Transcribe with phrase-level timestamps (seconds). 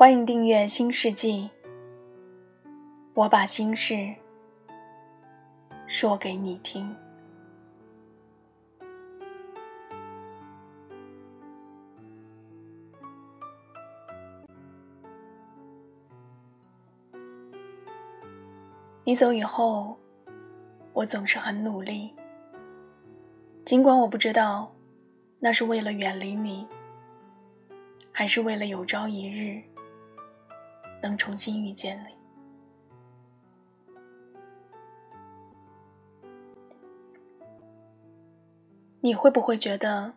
[0.00, 1.50] 欢迎订阅《新世纪》，
[3.12, 4.14] 我把心事
[5.86, 6.96] 说给你听。
[19.04, 19.98] 你走以后，
[20.94, 22.14] 我总是很努力，
[23.66, 24.72] 尽管我不知道，
[25.40, 26.66] 那是为了远离你，
[28.10, 29.62] 还是为了有朝一日。
[31.02, 32.16] 能重新遇见你，
[39.00, 40.14] 你会不会觉得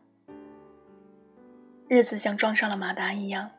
[1.88, 3.52] 日子像装上了马达一样，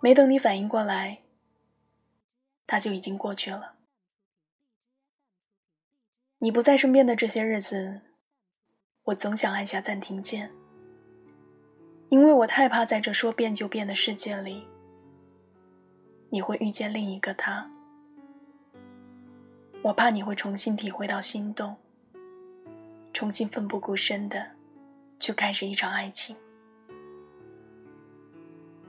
[0.00, 1.22] 没等你反应过来，
[2.66, 3.74] 它就已经过去了？
[6.38, 8.02] 你不在身边的这些日子，
[9.04, 10.52] 我总想按下暂停键，
[12.08, 14.68] 因为我太怕在这说变就变的世界里。
[16.34, 17.70] 你会遇见另一个他，
[19.82, 21.76] 我怕你会重新体会到心动，
[23.12, 24.50] 重新奋不顾身的
[25.20, 26.34] 去开始一场爱情。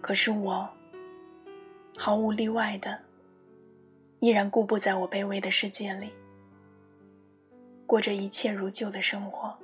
[0.02, 0.68] 可是我
[1.96, 3.00] 毫无例外的，
[4.22, 6.12] 依然固步在我卑微的世界里，
[7.86, 9.56] 过着一切如旧的生活。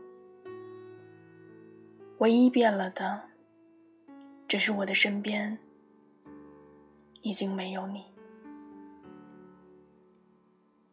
[2.19, 3.23] 唯一变了的，
[4.47, 5.57] 只是我的身边。
[7.21, 8.05] 已经没有你。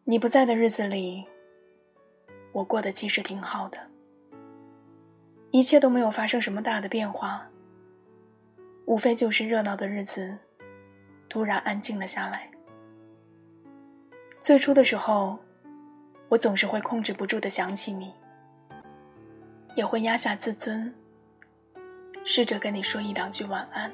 [0.05, 1.27] 你不在的日子里，
[2.53, 3.79] 我过得其实挺好的，
[5.51, 7.47] 一切都没有发生什么大的变化，
[8.87, 10.39] 无非就是热闹的日子
[11.29, 12.51] 突然安静了下来。
[14.41, 15.39] 最初的时候，
[16.29, 18.15] 我总是会控制不住的想起你，
[19.75, 20.95] 也会压下自尊，
[22.25, 23.93] 试着跟你说一两句晚安。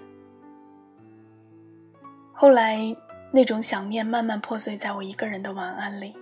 [2.36, 2.94] 后来，
[3.30, 6.14] 那种想念慢慢破碎在我一个人的晚安里。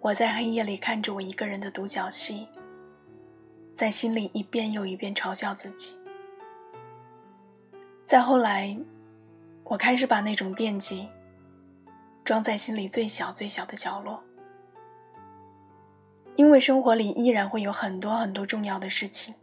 [0.00, 2.48] 我在黑夜里看着我一个人的独角戏，
[3.74, 5.98] 在心里一遍又一遍嘲笑自己。
[8.06, 8.74] 再后来，
[9.64, 11.06] 我开始把那种惦记
[12.24, 14.22] 装在心里最小最小的角落，
[16.36, 19.34] 因为生活里依然会有很多很多重要的事情，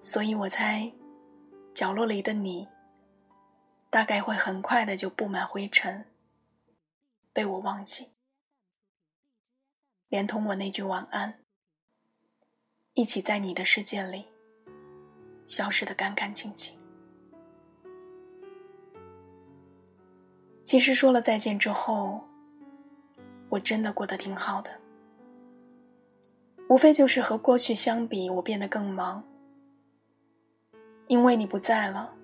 [0.00, 0.90] 所以我猜。
[1.74, 2.68] 角落里的你，
[3.88, 6.04] 大概会很快的就布满灰尘，
[7.32, 8.08] 被我忘记，
[10.08, 11.40] 连同我那句晚安，
[12.94, 14.26] 一起在你的世界里
[15.46, 16.78] 消失的干干净净。
[20.64, 22.22] 其实说了再见之后，
[23.48, 24.70] 我真的过得挺好的，
[26.68, 29.24] 无非就是和过去相比，我变得更忙。
[31.08, 32.14] 因为你不在了，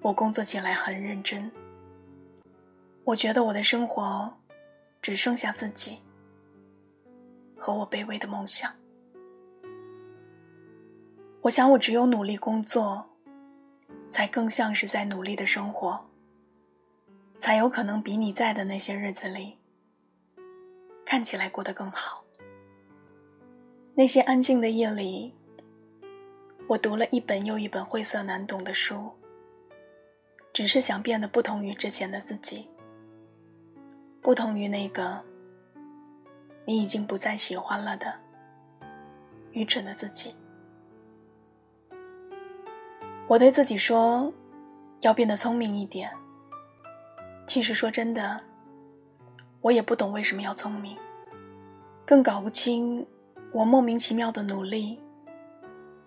[0.00, 1.50] 我工作起来很认真。
[3.04, 4.36] 我觉得我的生活
[5.00, 5.98] 只剩下自己
[7.56, 8.74] 和我卑微的梦想。
[11.42, 13.08] 我想，我只有努力工作，
[14.08, 16.10] 才更像是在努力的生活，
[17.38, 19.58] 才有可能比你在的那些日子里
[21.06, 22.24] 看起来过得更好。
[23.94, 25.37] 那些安静的夜里。
[26.68, 29.10] 我读了一本又一本晦涩难懂的书，
[30.52, 32.68] 只是想变得不同于之前的自己，
[34.20, 35.24] 不同于那个
[36.66, 38.20] 你已经不再喜欢了的
[39.52, 40.34] 愚蠢的自己。
[43.26, 44.30] 我对自己说，
[45.00, 46.12] 要变得聪明一点。
[47.46, 48.42] 其实说真的，
[49.62, 50.98] 我也不懂为什么要聪明，
[52.04, 53.06] 更搞不清
[53.52, 55.00] 我莫名其妙的努力。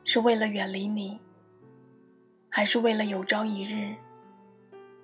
[0.04, 1.20] 是为了远离你，
[2.50, 3.96] 还是为了有朝一日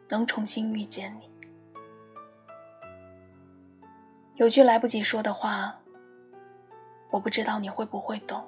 [0.10, 1.30] 能重新遇见你？
[4.36, 5.80] 有句来不及说的话，
[7.12, 8.48] 我不知道你会不会懂。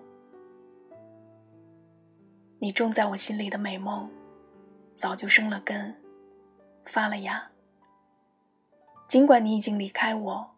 [2.59, 4.09] 你种在我心里的美梦，
[4.95, 5.95] 早就生了根，
[6.85, 7.51] 发了芽。
[9.07, 10.55] 尽管你已经离开我，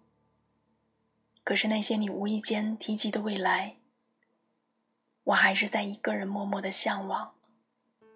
[1.44, 3.81] 可是那些你无意间提及的未来。
[5.24, 7.34] 我还是在一个人默默的向往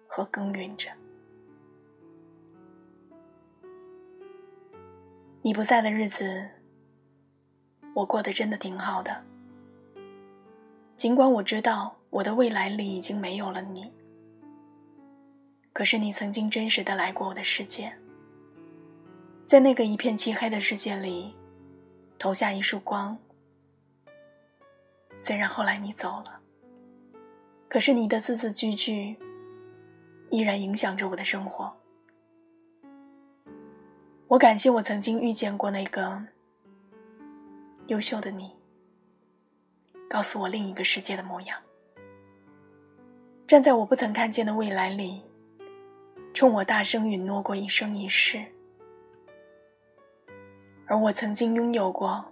[0.06, 0.90] 和耕耘着。
[5.42, 6.50] 你不在的日子，
[7.94, 9.24] 我过得真的挺好的。
[10.96, 13.92] 尽管我知道我的未来里已经没有了你，
[15.72, 17.96] 可是你曾经真实的来过我的世界，
[19.46, 21.36] 在那个一片漆黑的世界里，
[22.18, 23.16] 投下一束光。
[25.16, 26.40] 虽然后来你走了，
[27.68, 29.16] 可是你的字字句句
[30.30, 31.76] 依然影响着我的生活。
[34.28, 36.20] 我感谢我曾经遇见过那个
[37.86, 38.50] 优秀的你，
[40.08, 41.58] 告诉我另一个世界的模样。
[43.46, 45.22] 站在我不曾看见的未来里，
[46.34, 48.44] 冲我大声允诺过一生一世，
[50.86, 52.24] 而我曾经拥有过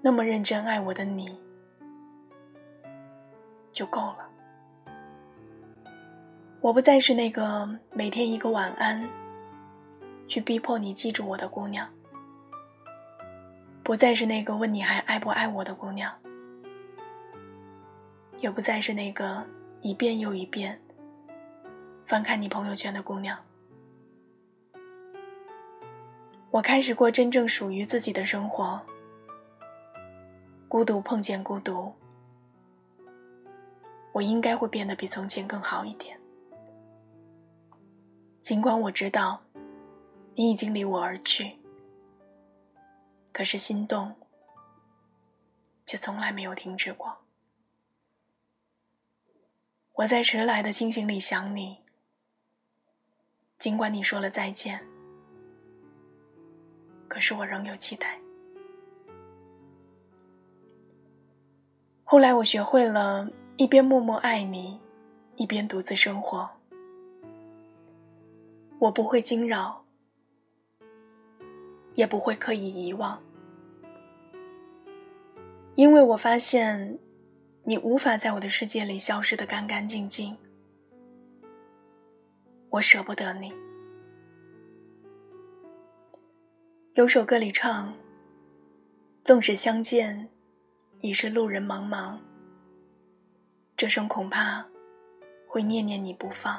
[0.00, 1.43] 那么认真爱我的你。
[3.74, 4.30] 就够了。
[6.62, 9.06] 我不再是那个每天一个晚安，
[10.26, 11.86] 去逼迫你记住我的姑娘，
[13.82, 16.10] 不再是那个问你还爱不爱我的姑娘，
[18.38, 19.46] 也不再是那个
[19.82, 20.80] 一遍又一遍
[22.06, 23.36] 翻看你朋友圈的姑娘。
[26.50, 28.80] 我开始过真正属于自己的生活，
[30.68, 31.92] 孤独碰见孤独。
[34.14, 36.16] 我应该会变得比从前更好一点，
[38.40, 39.42] 尽管我知道
[40.36, 41.58] 你已经离我而去，
[43.32, 44.14] 可是心动
[45.84, 47.18] 却从来没有停止过。
[49.94, 51.78] 我在迟来的清醒里想你，
[53.58, 54.86] 尽管你说了再见，
[57.08, 58.20] 可是我仍有期待。
[62.04, 63.28] 后来我学会了。
[63.56, 64.80] 一边默默爱你，
[65.36, 66.50] 一边独自生活。
[68.80, 69.84] 我不会惊扰，
[71.94, 73.22] 也不会刻意遗忘，
[75.76, 76.98] 因为我发现，
[77.62, 80.36] 你无法在我的世界里消失的干干净净。
[82.70, 83.52] 我舍不得你。
[86.94, 87.94] 有首歌里唱
[89.22, 90.28] ：“纵使相见，
[91.00, 92.18] 已是路人茫茫。”
[93.84, 94.64] 这生恐怕
[95.46, 96.58] 会念念你不放。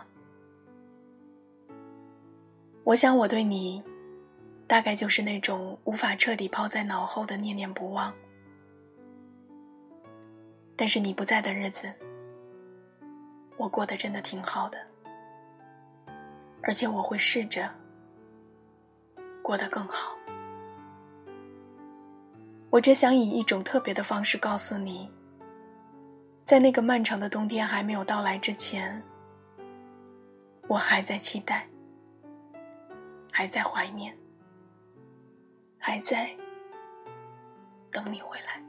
[2.83, 3.83] 我想我对你，
[4.67, 8.13] 大概就是那种无法彻底抛在脑后的念念不忘。
[10.75, 11.91] 但是你不在的日子，
[13.57, 14.77] 我过得真的挺好的，
[16.61, 17.67] 而且我会试着
[19.41, 20.15] 过得更好。
[22.69, 25.09] 我只想以一种特别的方式告诉你。
[26.45, 29.01] 在那个漫长的冬天还没有到来之前，
[30.67, 31.67] 我还在期待，
[33.31, 34.15] 还在怀念，
[35.79, 36.29] 还在
[37.89, 38.61] 等你回来。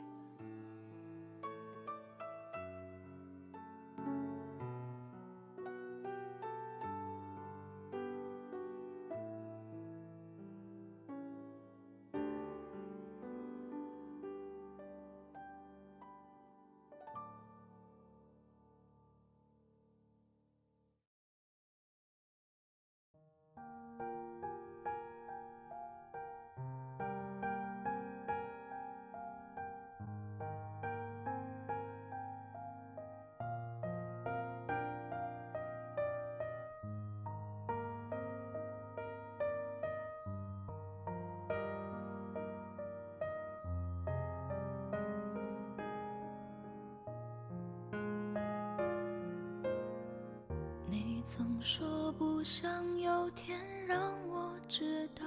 [51.28, 55.24] 曾说不想有天让我知道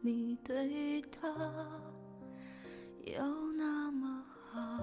[0.00, 1.28] 你对他
[3.04, 3.24] 有
[3.56, 4.78] 那么好。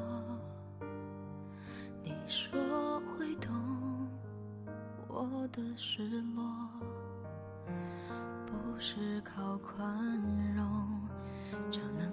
[2.03, 3.53] 你说会懂
[5.07, 6.43] 我的失落，
[8.45, 9.87] 不是靠宽
[10.53, 10.99] 容
[11.71, 12.12] 就能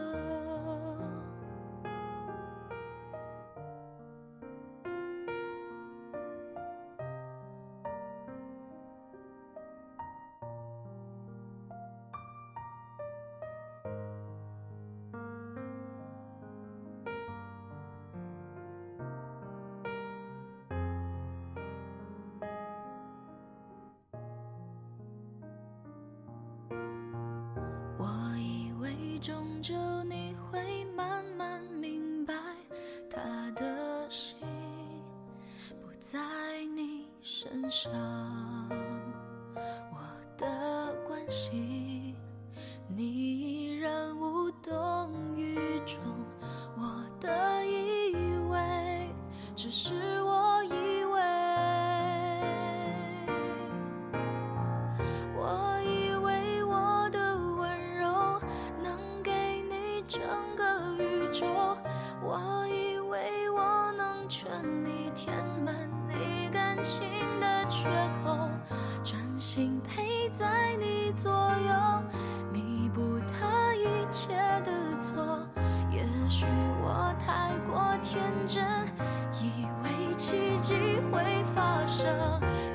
[29.61, 29.75] 就
[30.05, 32.33] 你会慢慢明白，
[33.07, 34.35] 他的心
[35.79, 36.17] 不在
[36.75, 37.91] 你身上，
[60.21, 61.47] 整个宇宙，
[62.21, 64.51] 我以为我能全
[64.85, 65.35] 力填
[65.65, 65.75] 满
[66.07, 67.09] 你感情
[67.39, 67.89] 的缺
[68.23, 68.37] 口，
[69.03, 72.03] 专心陪在你左右，
[72.53, 75.39] 弥补他一切的错。
[75.91, 76.45] 也许
[76.83, 78.63] 我太过天真，
[79.41, 80.75] 以为奇迹
[81.11, 82.07] 会发生，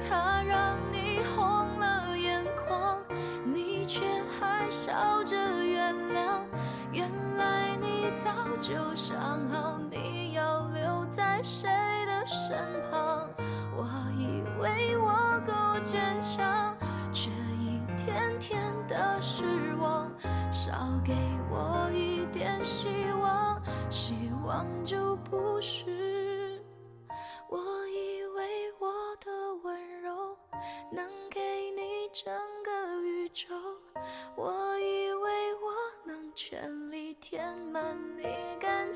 [0.03, 2.99] 他让你红了眼眶，
[3.45, 4.05] 你却
[4.41, 6.41] 还笑着原谅。
[8.67, 11.71] 就想好你要留在谁
[12.05, 12.59] 的身
[12.91, 13.31] 旁，
[13.77, 16.77] 我以为我够坚强，
[17.13, 17.31] 却
[17.61, 20.11] 一天天的失望，
[20.51, 20.73] 少
[21.05, 21.15] 给
[21.49, 22.89] 我一点希
[23.23, 26.61] 望，希望就不是。
[27.49, 28.91] 我以为我
[29.25, 30.37] 的温柔
[30.91, 33.47] 能给你整个宇宙，
[34.35, 35.71] 我以为我
[36.05, 38.25] 能全力填满你